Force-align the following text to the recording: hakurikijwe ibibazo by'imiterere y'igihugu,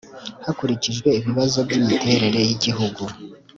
hakurikijwe 0.45 1.07
ibibazo 1.19 1.57
by'imiterere 1.67 2.39
y'igihugu, 2.47 3.03